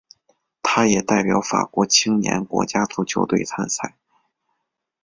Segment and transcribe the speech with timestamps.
[0.63, 3.93] 他也代表法国青年国家足球队参赛。